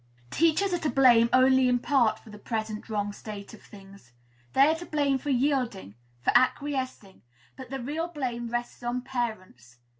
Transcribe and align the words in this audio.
Teachers 0.31 0.73
are 0.73 0.79
to 0.79 0.89
blame 0.89 1.29
only 1.31 1.69
in 1.69 1.77
part 1.77 2.17
for 2.17 2.31
the 2.31 2.39
present 2.39 2.89
wrong 2.89 3.13
state 3.13 3.53
of 3.53 3.61
things. 3.61 4.13
They 4.53 4.67
are 4.67 4.73
to 4.77 4.85
blame 4.87 5.19
for 5.19 5.29
yielding, 5.29 5.93
for 6.23 6.35
acquiescing; 6.35 7.21
but 7.55 7.69
the 7.69 7.79
real 7.79 8.07
blame 8.07 8.47
rests 8.49 8.81
on 8.81 9.03
parents. 9.03 9.77